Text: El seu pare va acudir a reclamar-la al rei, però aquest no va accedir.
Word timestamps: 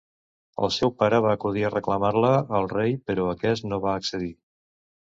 El 0.67 0.71
seu 0.77 0.91
pare 1.01 1.19
va 1.25 1.33
acudir 1.37 1.67
a 1.69 1.71
reclamar-la 1.75 2.33
al 2.61 2.69
rei, 2.75 2.99
però 3.13 3.31
aquest 3.37 3.71
no 3.73 3.83
va 3.89 3.97
accedir. 4.03 4.35